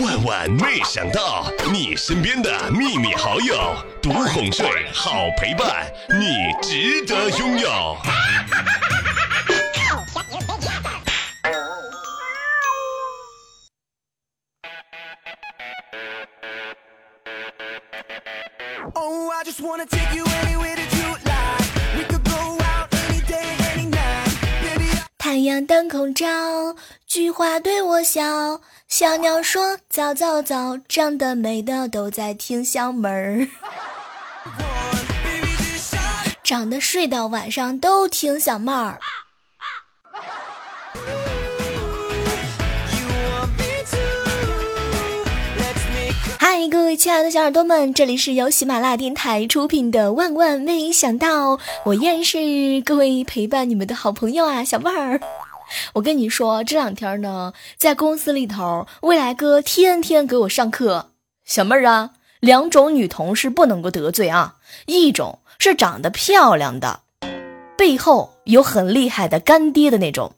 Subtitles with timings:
[0.00, 7.96] 万万没想到，你身边的秘密好友，独哄睡，好陪伴，你值得拥有。
[25.18, 26.26] 太阳当空照，
[27.06, 28.22] 菊花对我笑，
[28.92, 33.48] 小鸟说早早早，长得美的都在听小妹儿，
[36.44, 38.98] 长得睡到晚上都听小妹儿。
[46.38, 55.18] 嗨，各位亲爱的小耳朵们，这里是由喜马拉雅电台出品的《万万没想到》，我依然是各位陪伴你们的好朋友啊，小妹儿。
[55.94, 61.10] 我跟你说，这两天呢，在公司里头，未来哥天天给我上课。
[61.44, 62.10] 小妹儿啊，
[62.40, 67.00] 两种女同事不能够得罪啊，一种是长得漂亮的，
[67.76, 70.32] 背后有很厉害的干爹的那种；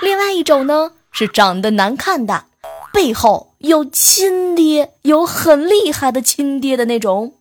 [0.00, 2.46] 另外一种呢，是长得难看的。
[2.92, 7.34] 背后有亲爹，有很厉害的亲爹的那种。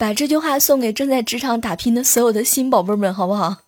[0.00, 3.58] 把这句话送给正在职场打拼的所有的新宝贝们，好不好？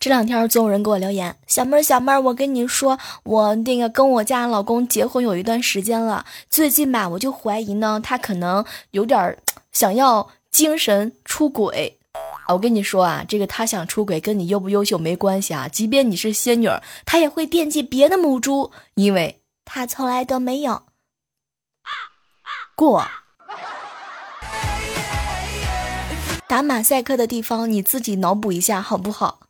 [0.00, 9.36] 这两天总有人给我留言，小妹儿小妹儿，我跟你说，我那个跟我家老公结婚有一段时间了，最近吧，我就怀疑呢，他可能有点。
[9.72, 11.98] 想要精神出轨！
[12.48, 15.68] 我跟你说啊，这个他想出轨跟你优不优秀没关系啊。
[15.68, 16.68] 即便你是仙女，
[17.04, 20.82] 他也会惦记别的母猪，因为他从来都没有
[22.74, 23.06] 过。
[26.46, 29.40] 打马赛克的地方你自己脑补一下好不好？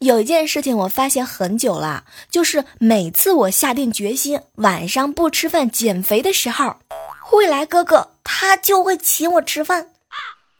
[0.00, 6.76] 有一件事情我发现很久了，就是每次我下定决心晚上不吃饭减肥的时候，
[7.32, 9.88] 未来哥哥他就会请我吃饭，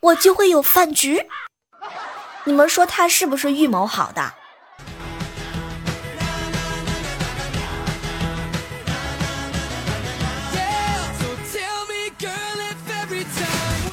[0.00, 1.28] 我就会有饭局。
[2.44, 4.32] 你们说他是不是预谋好的？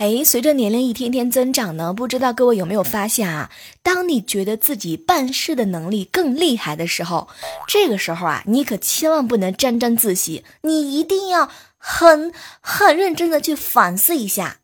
[0.04, 3.50] 哎，随着年龄一天天增长呢，不知道各位有没有发现啊？
[3.82, 7.30] 当你觉得自己办事的能力更厉害的时候，
[7.70, 14.58] 这个时候啊，你可千万不能沾沾自喜，你一定要很很认真的去反思一下，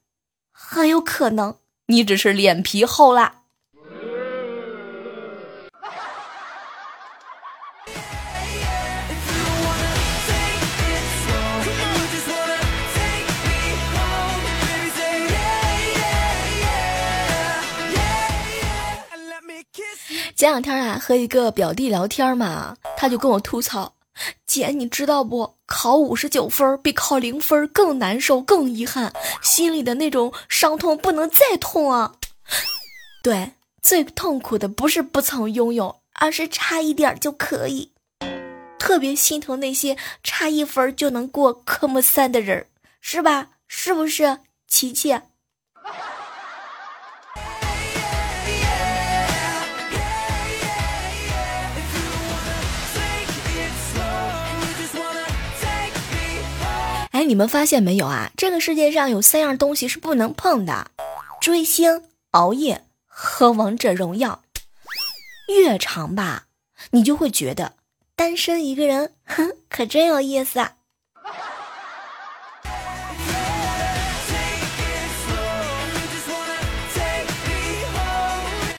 [0.51, 1.55] 很有可能
[1.87, 3.38] 你只是脸皮厚了。
[20.39, 23.93] 前两天啊，和一个表弟聊天嘛，他就跟我吐槽
[24.47, 25.57] ：“姐，你知道不？
[25.65, 29.11] 考五十九分比考零分更难受、更遗憾，
[29.41, 32.13] 心里的那种伤痛不能再痛啊！”
[33.21, 33.51] 对，
[33.81, 37.91] 最痛苦的不是不曾拥有，而是差一点就可以。
[38.79, 42.65] 特别心疼那些差一分就能过科目三的人，
[43.01, 43.49] 是吧？
[43.67, 44.39] 是不是，
[44.69, 45.19] 琪琪？
[57.29, 58.31] 你们发现没有啊？
[58.35, 60.89] 这个世界上有三样东西是不能碰的：
[61.39, 64.41] 追星、熬夜和王者荣耀。
[65.47, 66.45] 越长吧，
[66.89, 67.73] 你就会觉得
[68.15, 70.71] 单身一个人，哼， 可真有意思啊。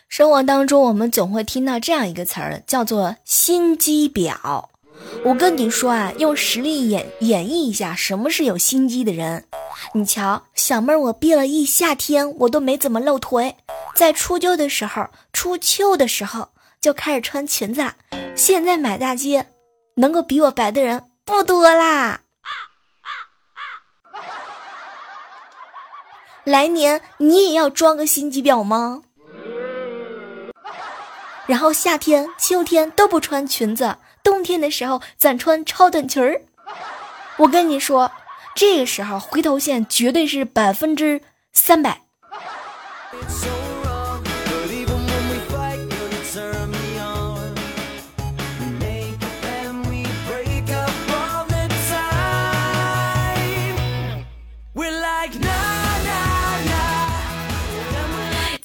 [0.08, 4.69] 生活当中，我们总会听到这样一个词儿，叫做心机婊。
[5.24, 9.44] 我跟你说啊，用实力演演绎一下什么是有心机的人。
[9.92, 13.56] 你瞧，小妹儿，我憋了一夏天，我都没怎么露腿。
[13.94, 17.84] 在初秋的时候，初秋的时候就开始穿裙子。
[18.34, 19.46] 现在满大街，
[19.96, 22.20] 能够比我白的人不多啦。
[26.44, 29.02] 来年你也要装个心机婊吗？
[31.46, 33.96] 然后夏天、秋天都不穿裙子。
[34.30, 36.42] 冬天的时候，咱穿超短裙儿。
[37.38, 38.12] 我跟你说，
[38.54, 41.20] 这个时候回头线绝对是百分之
[41.52, 42.02] 三百。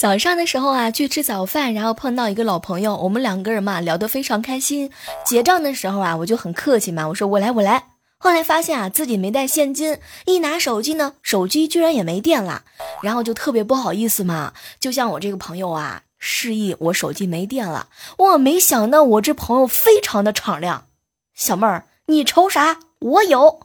[0.05, 4.91] 早上的时候啊，去吃早饭，然后碰到一个老朋友，我们两个人嘛聊得非常开心。
[5.25, 7.87] 结账的时候啊，我就很客气嘛，我说我来我来。
[8.19, 9.97] 后来发现啊自己没带现金，
[10.27, 12.65] 一拿手机呢，手机居然也没电了，
[13.01, 14.53] 然后就特别不好意思嘛。
[14.79, 17.87] 就像我这个朋友啊，示意我手机没电了，
[18.19, 20.85] 我没想到我这朋友非常的敞亮，
[21.33, 22.77] 小妹儿你愁啥？
[22.99, 23.61] 我有。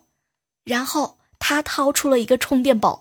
[0.64, 2.99] 然后他掏出了一个充电宝。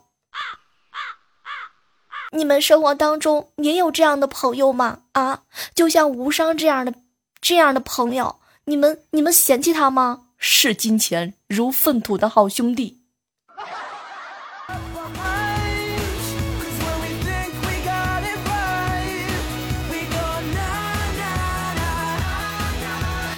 [2.31, 4.99] 你们生活当中也有这样的朋友吗？
[5.13, 5.41] 啊，
[5.73, 6.93] 就像无伤这样的
[7.41, 8.35] 这样的朋友，
[8.65, 10.25] 你们你们嫌弃他吗？
[10.37, 12.97] 视金钱如粪土的好兄弟。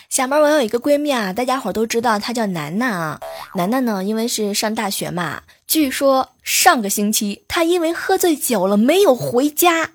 [0.10, 3.20] 小妹，我有一个闺蜜啊，大家伙都知道她叫楠楠啊。
[3.56, 9.92] 楠楠呢，因为是上大学嘛，据说上个星期他因为喝醉酒了没有回家，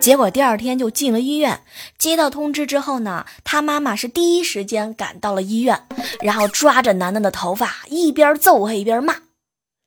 [0.00, 1.62] 结果第二天就进了医院。
[1.98, 5.86] 接到通知之后呢，他妈妈是第一时间赶到了医院，
[6.20, 9.16] 然后抓着楠楠的头发，一边揍还一边骂：“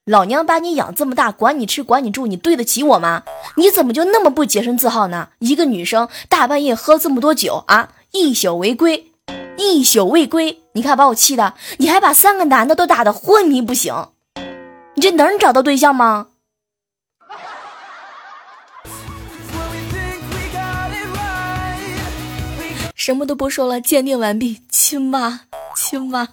[0.05, 3.23] 老娘把你养这么大，管你吃管你住，你对得起我吗？
[3.57, 5.29] 你怎么就那么不洁身自好呢？
[5.39, 9.09] 一个女生大半夜喝这么多酒啊，一宿未归。”
[9.55, 13.93] 一宿未归，你看把我气的，你还把三个男的都打得昏迷不醒，
[15.03, 16.27] 这能找到对象吗？
[22.95, 25.41] 什么都不说了，鉴定完毕，亲妈，
[25.75, 26.29] 亲妈。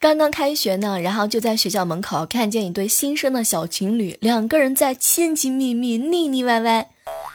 [0.00, 6.90] 刚刚开学呢，然后就在学校门口看见一对新生的小情侣，两个人在亲亲密密、腻腻歪歪。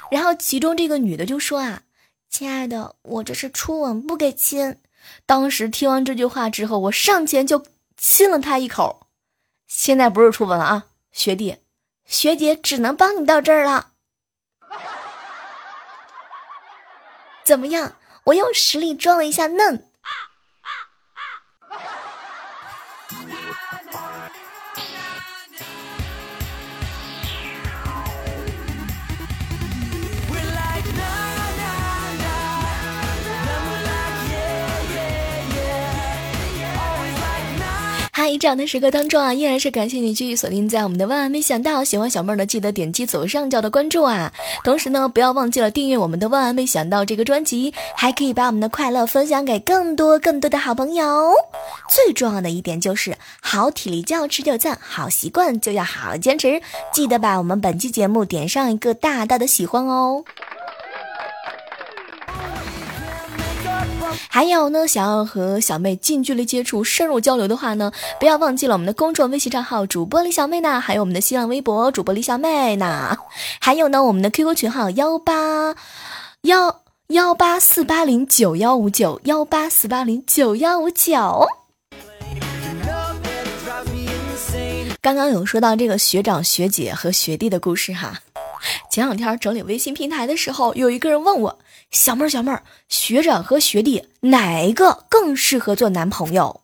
[0.10, 1.82] 然后其中这个女的就说啊
[2.30, 4.78] ：“亲爱的，我这是初吻，不给亲。”
[5.26, 7.66] 当时听完这句话之后，我上前就
[7.98, 9.08] 亲了她一口。
[9.68, 11.58] 现在不是初吻了啊，学弟，
[12.06, 13.90] 学姐只能帮你到这儿了。
[17.44, 17.98] 怎么样？
[18.26, 19.90] 我用实力装了一下嫩。
[23.74, 24.53] Nirvana.
[38.34, 41.84] 在这样的时刻当中啊，依然是感谢你继续锁定在我们的万万没想到。
[41.84, 44.34] 喜欢小妹儿的，记得点击左上角的关注啊。
[44.64, 51.34] 同时呢，不要忘记了订阅我们的万万没想到这个专辑，还可以把我们的快乐分享给更多更多的好朋友。
[51.88, 56.60] 最重要的一点就是，好体力就要持久战，好习惯就要好好坚持。
[56.92, 60.24] 记得把我们本期节目点上一个大大的喜欢哦。
[64.30, 73.18] 还有呢，想要和小妹近距离接触、深入交流的话呢，不要忘记了我们的公众微信账号主播李小妹呢，还有我们的新浪微博主播李小妹呢，
[73.60, 75.76] 还有呢我们的 QQ 群号幺八
[76.42, 81.48] 幺幺八四八零九幺五九幺八四八零九幺五九。
[85.02, 88.22] 刚刚有说到这个学长学姐和学弟的故事哈，
[88.90, 91.60] 前两天整理微信平台的时候，有一个人问我。
[91.92, 96.62] 小妹儿，小妹儿，学长和学弟哪一个更适合做男朋友？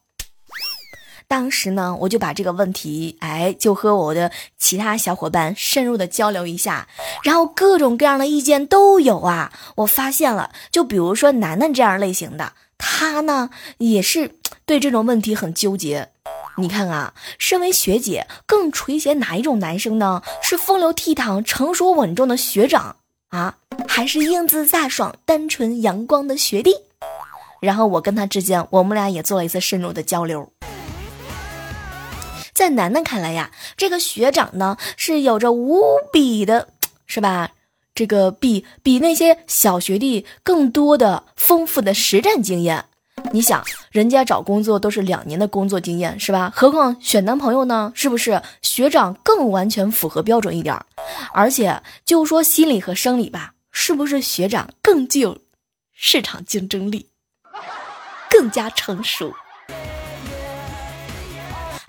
[1.27, 6.87] 当时呢，我就把这个问题，哎，就和我的其他小伙伴深入的交流一下，
[7.23, 9.53] 然后各种各样的意见都有啊。
[9.75, 16.09] 我发现了，就比如说楠楠这样类型的，他呢也是对这种问题很纠结。
[16.57, 20.21] 你看啊，身为学姐，更垂涎哪一种男生呢？
[20.41, 22.97] 是风流倜傥、成熟稳重的学长。
[23.29, 23.55] 啊，
[23.87, 26.75] 还是英姿飒爽、单纯阳光的学弟。
[27.61, 30.51] 然后我跟他之间，我们俩也做了一次深入的交流。
[32.53, 35.81] 在楠楠看来呀，这个学长呢是有着无
[36.11, 36.69] 比的，
[37.05, 37.51] 是吧？
[37.95, 42.85] 这个比比那些小学弟更多的丰富的实战经验。
[43.31, 46.51] 你想，人家找工作都是两年的工作经验，是吧？
[46.55, 47.91] 何况选男朋友呢？
[47.95, 50.75] 是不是学长更完全符合标准一点？
[51.33, 55.37] 而且就说心理和生理吧，是不是学长更具有
[55.93, 57.09] 市场竞争力，
[58.29, 59.33] 更加成熟？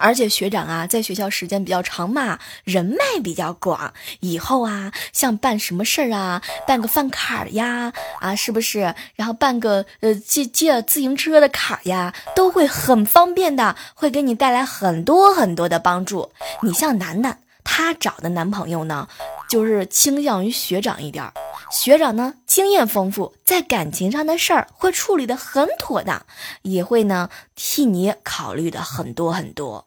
[0.00, 8.94] 而且学长啊，在学校时间比较长嘛，人脉比较广，以后啊，像办什么事儿啊，办个饭卡呀，啊，是不是？
[9.14, 16.32] 然后办个呃借借自行车的卡呀，都会很方便的，会给你带来很多很多的帮助。
[16.62, 19.06] 你像楠楠，她找的男朋友呢，
[19.48, 21.32] 就是倾向于学长一点儿。
[21.70, 26.26] 学长呢，经验丰富，在感情上的事儿会处理的很妥当，
[26.62, 29.84] 也会呢替你考虑的很多很多。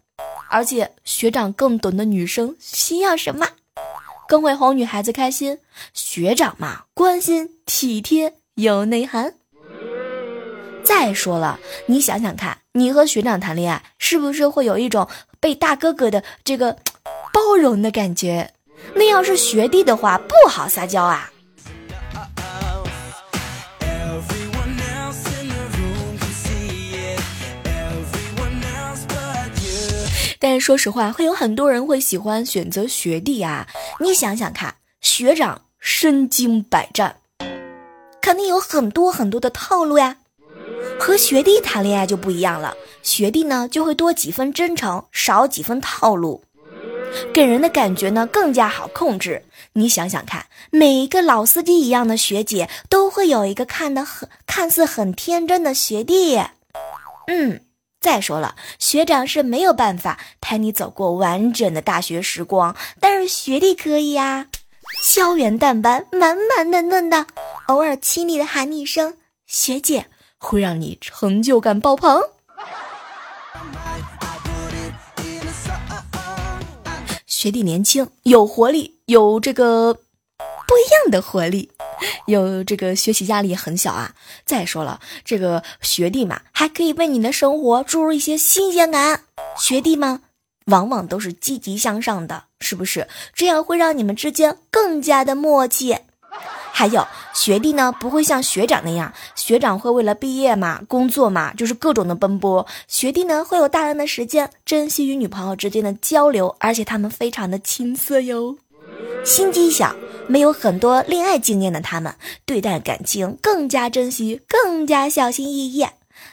[0.53, 3.47] 而且学长更懂得女生需要什么，
[4.27, 5.57] 更会哄女孩子开心。
[5.95, 9.33] 学长嘛，关心体贴有内涵。
[10.83, 16.77] 再说了，你想想看，你和学长谈恋爱，是不是会有一种被大哥哥的这个
[17.33, 18.53] 包容的感觉？
[18.93, 21.32] 那要是学弟的话，不好撒娇啊。
[30.43, 33.65] 但是说实话，会有很多人会喜欢选择学弟啊。
[34.01, 37.15] 你想想看，学长身经百战，
[38.21, 40.17] 肯定有很多很多的套路呀。
[40.99, 46.43] 和学弟谈恋爱就不一样了，学弟呢就会多几分真诚，少几分套路，
[47.33, 49.45] 给人的感觉呢更加好控制。
[49.71, 56.41] 你想想看，每一个老司机一样的学姐，都会有一个看得很看似很天真的学弟。
[57.27, 57.61] 嗯。
[58.03, 64.47] 再说了，学长是没有办法陪你走过完整的大学时光，但是学弟可以呀。
[65.13, 67.25] 胶原蛋白满满嫩嫩的，
[67.67, 70.07] 偶尔亲昵的喊你一声学姐，
[70.37, 72.21] 会让你成就感爆棚。
[77.25, 79.99] 学弟年轻，有活力，有这个不
[80.77, 81.71] 一样的活力。
[82.25, 84.13] 有这个学习压力很小啊。
[84.45, 89.21] 再说了，这个学弟嘛，还可以为你的生活注入一些新鲜感。
[89.57, 90.21] 学弟们
[90.65, 93.07] 往往都是积极向上的，是不是？
[93.33, 95.97] 这样会让你们之间更加的默契。
[96.75, 97.05] 还有
[97.35, 102.65] 学弟呢，不会像学长那样，学长会为了毕业嘛、工作嘛，就是各种的奔波。
[102.87, 108.57] 学弟呢，会有大量的时间珍惜与女朋友之间的交流，而且他们非常的青涩哟。
[109.25, 109.95] 心机小，
[110.27, 115.85] 没有很多恋爱经验的他们，对待感情更加珍惜，更加小心翼翼。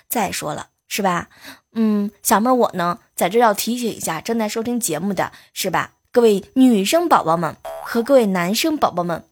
[0.08, 1.28] 再说了，是吧？
[1.72, 5.92] 嗯，小妹儿我呢，在这要提醒一下正在收听节目的是吧？
[6.10, 9.24] 各位女生宝宝们和各位男生宝宝们，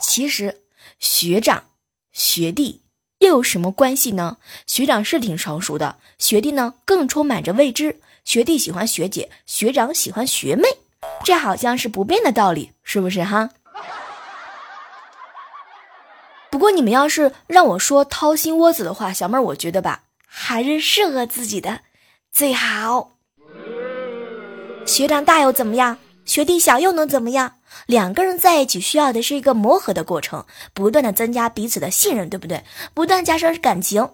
[0.00, 0.60] 其实
[1.00, 1.64] 学长、
[2.12, 2.82] 学弟
[3.18, 4.36] 又有什么关系呢？
[4.68, 8.00] 学长是挺成熟的，学弟呢更充满着未知。
[8.24, 10.62] 学弟喜欢学姐，学长喜欢学妹。
[11.24, 13.50] 这好像是不变的道理，是不是哈？
[16.50, 21.80] 不过你们要是让我说掏心窝子的话，小妹儿我觉得吧，还是适合自己的
[22.32, 23.12] 最好。
[24.84, 25.98] 学长大又怎么样？
[26.24, 27.54] 学弟小又能怎么样？
[27.86, 32.64] 两个人在一起需要的是一个磨合的过程，不断的增加彼此的信任，对不对？
[32.92, 34.10] 不断加深感情，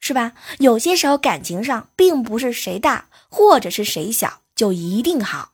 [0.00, 0.32] 是吧？
[0.58, 5.50] 有些时候感情上并不是谁大或者是谁小就一定好。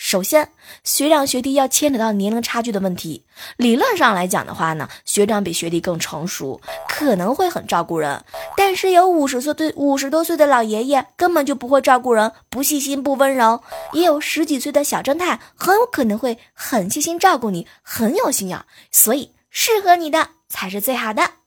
[0.00, 0.52] 首先，
[0.84, 3.24] 学长学弟要牵扯到年龄差距的问题。
[3.56, 8.24] 理论上来讲的话呢，学长比学弟更成熟，可能会很照顾人。
[8.56, 13.60] 但是有五十岁对五十多岁的老爷爷根本就不会照顾人，不细心不温柔；
[13.92, 18.64] 也有十几岁的小正太，很有可能会很细心照顾你，很有心眼。
[18.92, 21.37] 所以，适合你的才是最好的。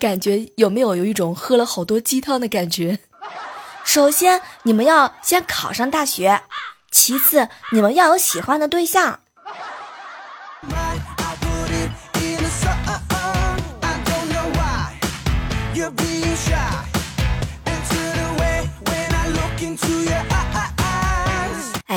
[0.00, 2.98] 感觉有没有有一种喝了好多鸡汤的感觉？
[3.84, 6.40] 首先，你们要先考上大学；
[6.90, 9.20] 其次，你们要有喜欢的对象。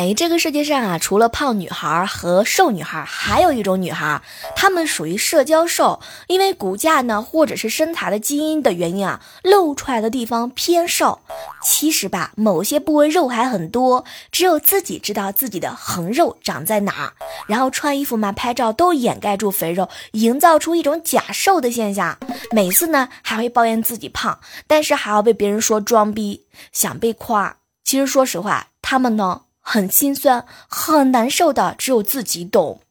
[0.03, 4.21] 哎，这个世界上啊，除了胖女孩和瘦女孩，还有一种女孩，
[4.53, 11.21] 她们属于社交瘦，因为骨架呢，或者是身材的基因的原因啊，露出来的地方偏瘦。
[11.63, 17.13] 其实吧，某些部位肉还很多，只有自己知道自己的横肉长在哪。
[17.47, 22.17] 然后穿衣服嘛，拍照都掩盖住肥肉，营造出一种假瘦的现象。
[22.51, 27.55] 每次呢，还会抱怨自己胖，但是还要被别人说装逼，想被夸。
[27.85, 29.43] 其实说实话，他们呢。
[29.63, 32.81] 很心酸，很难受的，只有自己懂。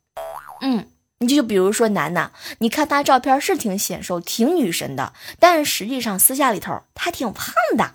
[0.63, 0.89] 嗯，
[1.19, 7.93] 你就比如说楠楠，你看她照片是挺显瘦，挺女神的，但是实际上私下里头她挺胖的。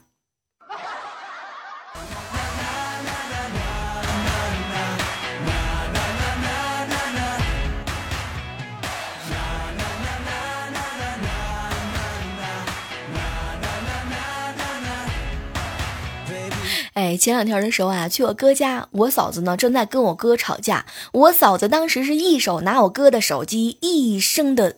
[16.97, 20.87] 哎，前两天的时候啊，去我哥家，我嫂子呢正在跟我哥吵架。
[21.11, 24.77] 我嫂子当时是一手拿我哥的手机，一声的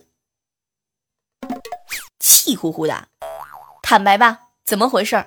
[2.18, 3.08] 气呼呼的。
[3.82, 5.24] 坦白吧，怎么回事？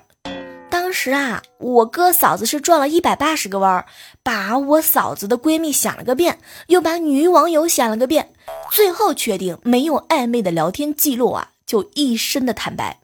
[0.69, 3.87] 当时啊，我哥嫂子是转了一百八十个弯儿，
[4.21, 8.31] 把我嫂子的闺蜜想了个遍，又把女网友想了个遍，
[8.71, 12.99] 最后确定没有暧昧的聊天记录啊，就一身的坦白，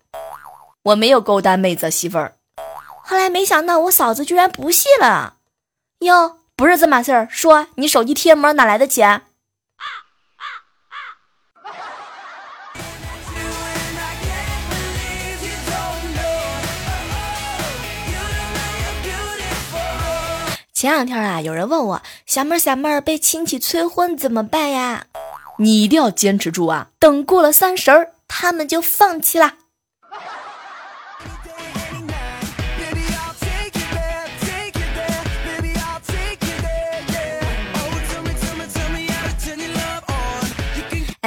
[0.83, 2.35] 我没有勾搭妹子媳妇儿。
[3.09, 5.37] 后来没想到我嫂子居然不信了，
[6.01, 9.23] 哟，不是这码事儿，说你手机贴膜哪来的钱？
[20.71, 25.07] 前两天啊，有人问我小妹儿小妹儿被亲戚催婚怎么办呀？
[25.57, 26.89] 你一定要坚持住啊！
[26.99, 29.55] 等过了三十儿，他们就放弃啦。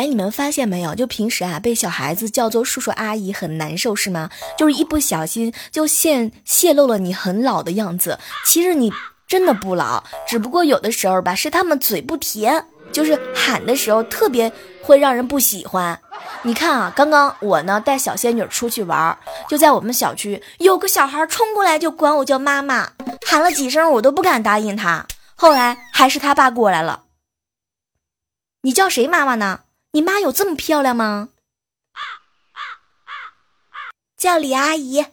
[0.02, 0.96] 哎，你们发现没有？
[0.96, 4.30] 就平时啊，被小孩子叫做叔叔阿姨很难受是吗？
[4.58, 8.92] 就是一不小心就现泄露了你很老的样子，其实你。
[9.28, 15.98] 真的不老，只不过有的时候吧，是他们嘴不甜，就是喊的时候特别会让人不喜欢。
[16.42, 19.16] 你看啊，刚刚我呢带小仙女出去玩，
[19.48, 22.90] 就在我们小区，有个小孩冲过来就管我叫妈妈，
[23.26, 25.06] 喊了几声我都不敢答应他。
[25.34, 27.04] 后来还是他爸过来了，
[28.60, 29.60] 你叫谁妈妈呢？
[29.92, 31.28] 你妈有这么漂亮吗？
[34.16, 35.04] 叫李阿姨。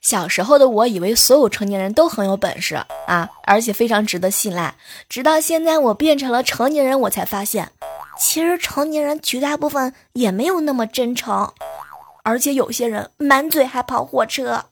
[0.00, 4.76] 小时候的我以为所有成年人都很有本事啊，而且非常值得信赖。
[5.08, 7.72] 直到现在我变成了成年人，我才发现，
[8.16, 11.52] 其实成年人绝大部分也没有那么真诚，
[12.22, 14.66] 而且有些人满嘴还跑火车。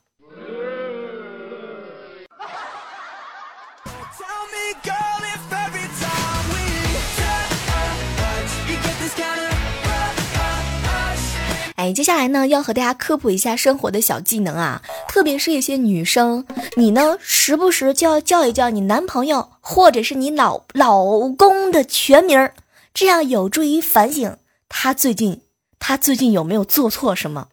[11.92, 16.46] 接下来呢，要和大家科普一下生活的小技能啊，特别是一些女生，
[16.76, 22.50] 你呢时不时就要叫一叫你男朋友或者是你老老公的全名，
[22.94, 24.36] 这样有助于反省
[24.68, 25.40] 他最近
[25.78, 27.48] 他最近有没有做错什么。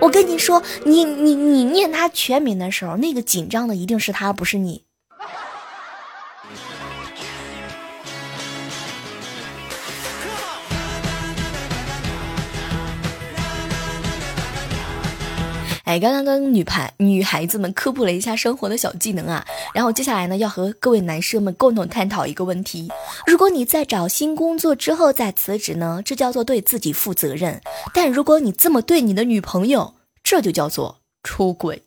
[0.00, 4.82] 我跟你说，你你你念他全名的时候，那个紧张的一定是他，不是你。
[15.84, 19.44] 哎，刚刚跟女排女孩子们科普了一下生活的小技能啊，
[19.74, 22.90] 然后接下来呢，要和各位男生们共同探讨一个问题：
[23.26, 27.60] 如果你在找新工作之后再辞职呢，这叫做对自己负责任；
[27.92, 31.82] 但如果你这么对你的女朋友，这就叫做出轨。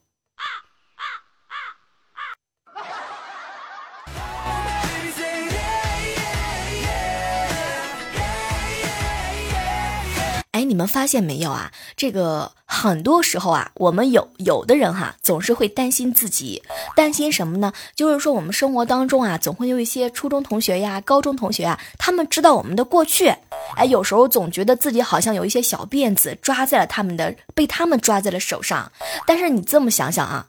[10.67, 11.71] 你们发现没有啊？
[11.95, 16.62] 这个很多时候啊，我们有有的人哈，总是会担心自己，
[16.95, 17.71] 担心什么呢？
[17.95, 23.34] 就是说我们生活当中啊，总会有一些初中同学呀、高中同学啊，他们知道我们的过去。
[23.75, 28.91] 哎，有时候总觉得自己好像有一些小辫子抓在了他们的，被他们抓在了手上。
[29.25, 30.47] 但是你这么想想啊，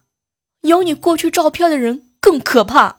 [0.63, 2.98] 有你过去照片的人更可怕。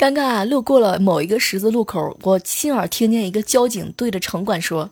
[0.00, 4.88] 刚刚啊，路过了某一个十字路口，我亲耳听见一个交警对着城管说：“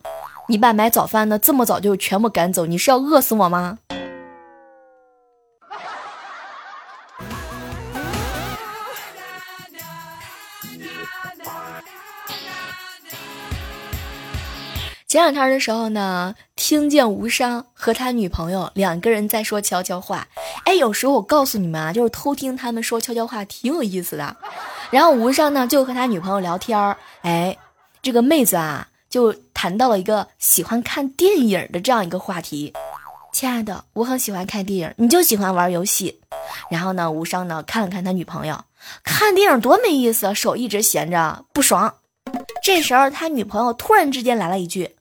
[0.50, 3.78] 你爸买早饭呢，这么早就全部赶走，你是要饿死我吗？”
[15.18, 20.28] 前两天的时候呢，听见无伤和他女朋友两个人在说悄悄话。
[20.64, 24.37] 哎，有时候我告诉你们啊，就是偷听他们说悄悄话，挺有意思的。
[24.92, 27.57] 然后吴尚呢就和他女朋友聊天儿，哎，
[28.00, 32.72] 这个妹子啊就谈到了一个喜欢看电影的这样一个话题。
[33.33, 36.20] 亲爱的，我很喜欢看电影，你就喜欢玩游戏。
[36.70, 38.57] 然后呢，吴尚呢看了看他女朋友，
[39.02, 41.94] 看电影多没意思，手一直闲着不爽。
[42.62, 44.94] 这时候他女朋友突然之间来了一句：“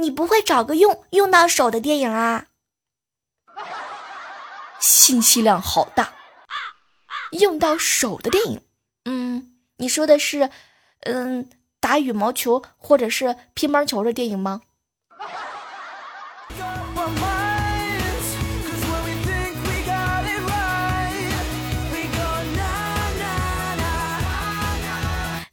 [0.00, 2.46] 你不会找个用用到手的电影啊？”
[4.80, 6.14] 信息量好大，
[7.32, 8.62] 用到手的电影。
[9.04, 10.50] 嗯，你说的是，
[11.00, 14.62] 嗯，打羽毛球或者是乒乓球的电影吗？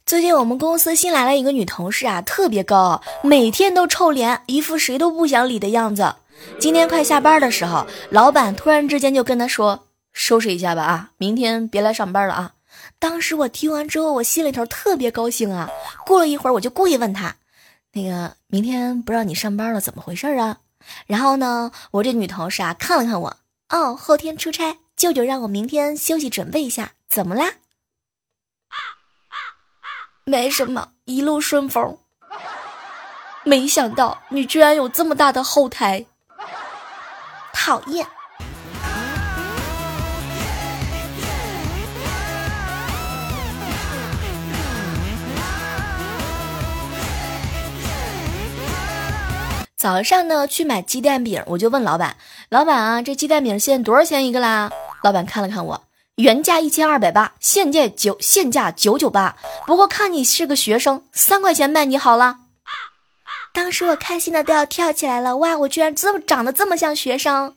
[0.08, 6.14] 最近我们公司新来了一个女同事啊，特别高傲，每天都臭脸，一副谁都不想理的样子。
[6.58, 12.52] 今天快下班的时候，老板突然之间就跟她说：“收拾一下吧，啊，明天别来上班了啊。”
[12.98, 15.68] 当时我听完之后，我心里头特别高兴啊。
[16.06, 17.36] 过了一会儿，我就故意问她
[17.92, 20.56] ：“那个明天不让你上班了，怎么回事啊？”
[21.06, 23.36] 然后呢，我这女同事啊看了看我，
[23.68, 27.52] 哦，后天出差，舅舅让我明天休息准备一下，怎么啦？
[30.28, 31.96] 没什么，一路顺风。
[33.44, 36.04] 没想到你居然有这么大的后台，
[37.54, 38.06] 讨厌。
[49.78, 52.16] 早上呢，去买鸡蛋饼，我就问老板
[52.50, 54.70] ：“老板啊，这鸡蛋饼现在多少钱一个啦？”
[55.02, 55.84] 老板看了看我，
[56.18, 59.36] 原价一千二百八，现价九现价九九八。
[59.68, 62.38] 不过看你是个学生，三块钱卖你好了。
[63.54, 67.54] 当时我开心的都要跳起来了，哇，我居然这么长得这么像学生。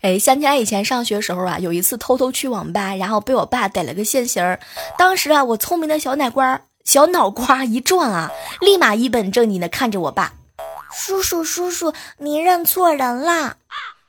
[0.00, 4.58] 哎，想起来以前上学时候啊，有一次偷偷去网吧，然后被我爸逮了个现行儿。
[4.98, 10.32] 当时啊，我聪明的小脑瓜小脑瓜一转啊，立马一本正经的看着我爸
[10.92, 13.56] ：“叔叔，叔叔，你认错人了。”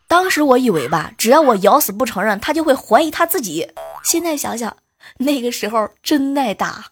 [0.07, 3.71] 当时我以为吧，只要我咬死不承认，他就会怀疑他自己。
[4.03, 4.77] 现在想想，
[5.17, 6.85] 那个时候真耐打。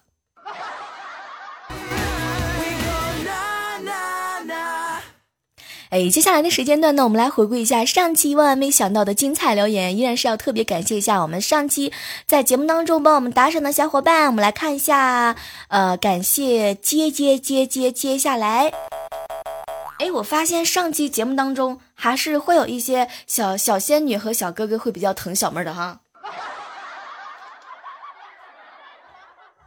[5.90, 11.92] 哎，接下来的时间段呢，我们来回顾一下上期万万没想到的精彩留言，依然是要特别感谢一下我们上期
[12.26, 14.26] 在节目当中帮我们打赏的小伙伴。
[14.28, 15.36] 我们来看一下，
[15.68, 18.72] 呃，感谢接接接接接下来。
[20.02, 26.00] 哎，我发现上期节目当中还是会有一些小小仙女和小哥哥会比较疼小妹的哈。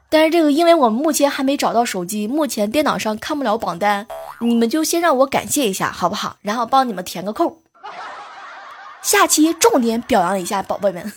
[0.10, 4.08] 但是这个，因为我们目前还没找到手机，目前电脑上看不了榜单，
[4.42, 6.36] 你们就先让我感谢一下，好不好？
[6.42, 7.62] 然后帮你们填个空，
[9.02, 11.14] 下期重点表扬一下宝贝们。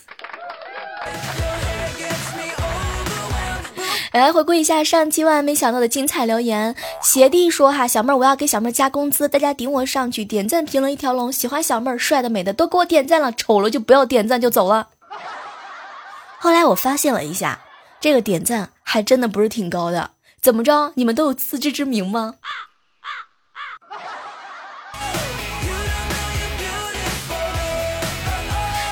[4.12, 14.88] 来回顾一下上期万没想到的精彩留言，邪帝说哈，小妹儿我要给小妹儿加工资，大家顶我上去，点赞评论一条龙，喜欢小妹儿帅的美的都给我点赞了，丑了就不要点赞就走了。
[16.38, 17.60] 后来我发现了一下。
[18.00, 20.92] 这个点赞还真的不是挺高的，怎么着？
[20.94, 22.36] 你们都有自知之明吗？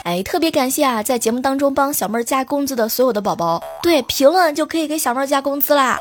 [0.07, 5.99] 哎，特别感谢啊，在节目当中帮小妹儿加工资的所有的宝宝，对，评论就可以给小妹儿加工资啦。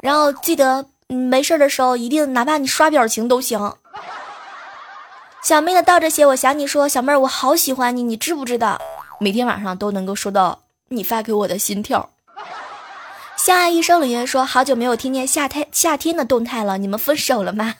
[0.00, 3.74] 然后记得没事的时候，一定哪怕你刷表情都行。
[5.42, 8.80] 小妹的倒着写，我想你说，小妹儿我好喜欢你，你知不知道？
[9.18, 12.10] 每天晚上都能够收到你发给我的心跳。
[13.36, 17.74] 相爱一生留言说：“好久没有听见夏天夏天的动态了，你们分手了吗？”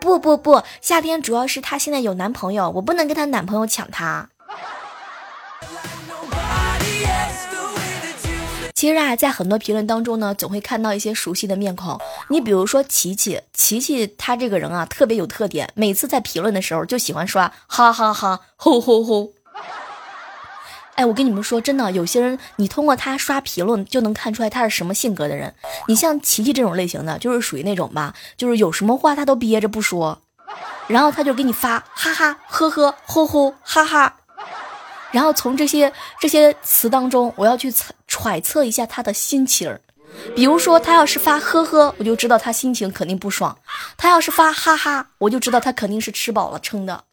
[0.00, 4.30] 不不不，夏天主要是她现在有男朋友，我不能跟她男朋友抢她。
[8.82, 12.00] 其实啊，在很多评论当中呢，总会看到一些熟悉的面孔。
[12.30, 19.34] 你比如说琪琪，琪琪他这个人啊，特别有特点，每次在评论的时候就喜欢刷哈哈哈，吼吼吼。
[20.96, 25.54] 哎，我跟你们说，真的，有些人你通过他刷评论就能看出来他是什么性格的人。
[25.86, 30.20] 你像琪琪这种类型的，就是属于那种吧，就是有什么话他都憋着不说，
[30.88, 34.16] 然后他就给你发哈哈、呵呵、吼吼、哈哈，
[35.12, 39.80] 然后从这些这些词当中，我要去猜揣测一下他的心情儿。
[40.36, 43.56] 比如说，他要是发呵呵，我就知道他心情肯定不爽；
[43.96, 47.04] 他要是发哈哈，我就知道他肯定是吃饱了撑的。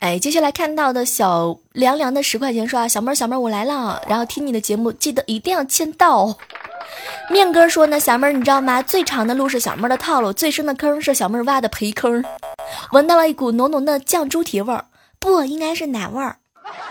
[0.00, 6.36] 哎，接下来看到的小凉凉的十块钱说啊，小妹儿小妹儿我来了，然后听你的节目记得一定要签到。
[7.30, 8.82] 面哥说呢，小妹儿你知道吗？
[8.82, 12.24] 最长的路是小妹儿的套路，最深的坑是小妹儿挖的培坑。
[12.92, 14.86] 闻到了一股浓浓的酱猪蹄味儿，
[15.18, 16.36] 不应该是奶味儿，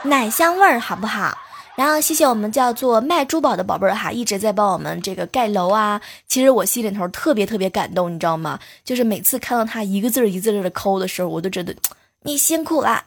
[0.04, 1.38] 奶香味儿好不好？
[1.76, 6.02] 然后谢谢我们叫做卖珠宝的宝贝儿哈，一直在帮我们这个盖楼啊。
[6.28, 8.60] 其实我心里头特别特别感动，你知道吗？
[8.84, 11.74] 就是每次看到他一个字儿一个字儿的抠的时候，我都觉得。
[12.24, 13.06] 你辛苦了，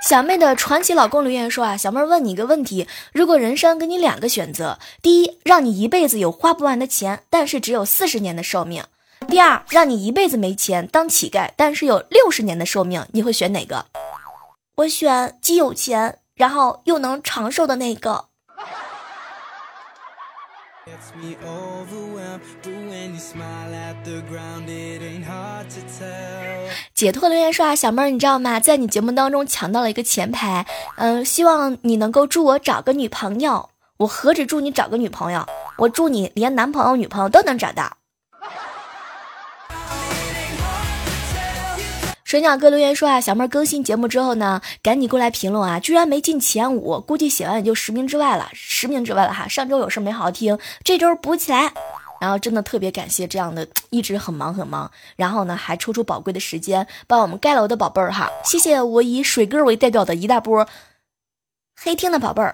[0.00, 8.84] 小妹的传奇老公留言说啊，小妹问你一个问题：如果人生给你两个选择，第一，让你一辈子有花不完的钱，但是只有四十年的寿命；
[9.28, 13.86] 第二，让你一辈子没钱当乞丐，但是有六十年的寿命，你会选哪个？
[14.76, 18.26] 我选既有钱，然后又能长寿的那个。
[26.94, 28.60] 解脱留言说啊，小妹儿，你知道吗？
[28.60, 30.64] 在你节目当中抢到了一个前排，
[30.96, 33.70] 嗯，希望你能够祝我找个女朋友。
[33.98, 35.44] 我何止祝你找个女朋友，
[35.78, 37.95] 我祝你连男朋友、女朋友都能找到。
[42.26, 49.46] 水鸟哥留言说啊，小妹更新节目之后呢，赶紧过来评论啊，居然没进前五，估计写完也就十名之外了，十名之外了哈。
[49.46, 51.72] 上周有事没好好听，这周补起来。
[52.20, 60.66] 然后真的特别感谢这样的一直很忙很忙，然后呢还抽出宝贵的时间帮我们盖楼的宝贝儿哈，谢谢我以水哥为代表的一大波
[61.80, 62.52] 黑听的宝贝儿。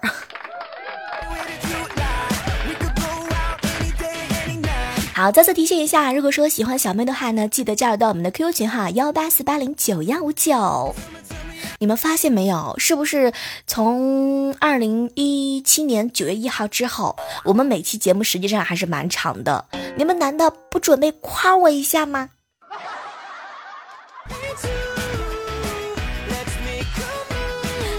[5.15, 10.95] 好，再次提醒一下，如果说喜欢小妹的话呢，记得加入到我们的 QQ 群哈，幺八四八零九幺五九。
[11.77, 13.31] 你们发现没有，是不是
[13.67, 19.65] 从二零一七年九月一号之后，我们每期节目实际上还是蛮长的？
[19.95, 22.29] 你们难道不准备夸我一下吗？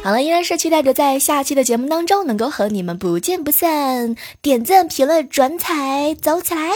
[0.05, 4.15] 好了，依然是期待着在下期的节目当中能够和你们不见不散。
[4.43, 6.73] 点赞、评论、转采，走起来！